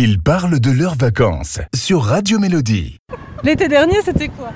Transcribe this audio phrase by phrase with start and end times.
[0.00, 2.98] Ils parlent de leurs vacances sur Radio Mélodie.
[3.42, 4.52] L'été dernier, c'était quoi?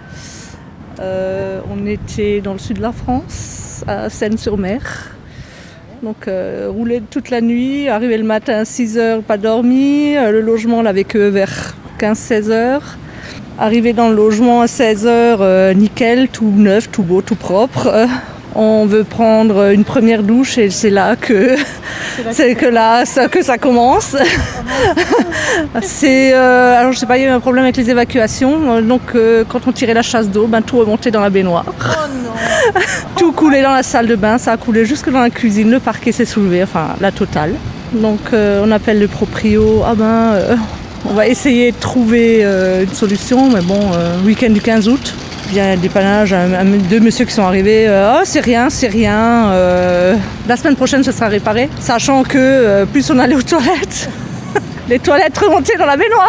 [1.00, 5.10] Euh, On était dans le sud de la France, à Seine-sur-Mer.
[6.04, 10.16] Donc, euh, rouler toute la nuit, arriver le matin à 6 heures, pas dormi.
[10.16, 12.96] Euh, Le logement, on l'avait que vers 15-16 heures.
[13.58, 18.06] Arriver dans le logement à 16 heures, euh, nickel, tout neuf, tout beau, tout propre.
[18.54, 21.56] On veut prendre une première douche et c'est là que
[22.30, 24.14] c'est que là ça, que ça commence.
[25.82, 28.82] c'est euh, alors je sais pas, il y a eu un problème avec les évacuations.
[28.82, 31.64] Donc euh, quand on tirait la chasse d'eau, ben, tout remontait dans la baignoire.
[33.16, 35.80] tout coulait dans la salle de bain, ça a coulé jusque dans la cuisine, le
[35.80, 37.54] parquet s'est soulevé, enfin la totale.
[37.94, 40.34] Donc euh, on appelle le proprio, ah ben
[41.08, 43.80] on va essayer de trouver une solution, mais bon,
[44.24, 45.14] week-end du 15 août.
[45.52, 46.34] Il y a un dépannage,
[46.88, 47.84] deux messieurs qui sont arrivés.
[47.86, 49.50] euh, oh, c'est rien, c'est rien.
[49.50, 50.14] euh,
[50.48, 51.68] la semaine prochaine, ce sera réparé.
[51.78, 54.08] Sachant que euh, plus on allait aux toilettes,
[54.88, 56.26] les toilettes remontaient dans la baignoire.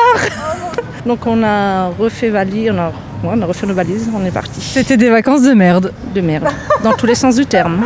[1.06, 4.32] Donc on a refait valise, on a, ouais, on a refait nos valises, on est
[4.32, 4.60] parti.
[4.60, 5.94] C'était des vacances de merde.
[6.14, 6.50] De merde,
[6.84, 7.82] dans tous les sens du terme.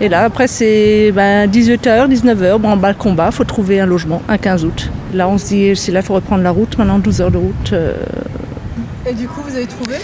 [0.00, 4.22] Et là, après, c'est ben, 18h, 19h, bon, bas le combat, faut trouver un logement,
[4.28, 4.88] un 15 août.
[5.14, 7.38] Là, on se dit, c'est là, il faut reprendre la route, maintenant 12 heures de
[7.38, 7.72] route.
[7.72, 7.94] euh,
[9.04, 9.96] Et du coup, vous avez trouvé?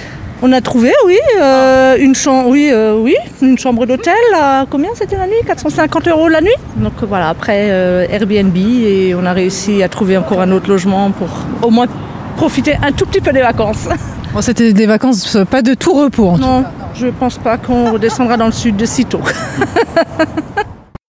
[0.46, 4.12] On a trouvé, oui, euh, une chambre, oui, euh, oui, une chambre d'hôtel.
[4.38, 5.36] à combien c'était la nuit?
[5.46, 6.52] 450 euros la nuit?
[6.76, 10.68] Donc euh, voilà, après euh, Airbnb et on a réussi à trouver encore un autre
[10.68, 11.28] logement pour
[11.62, 11.86] au moins
[12.36, 13.88] profiter un tout petit peu des vacances.
[14.34, 16.64] Bon, c'était des vacances pas de tout repos en tout Non,
[16.94, 19.20] je pense pas qu'on redescendra dans le sud de sitôt.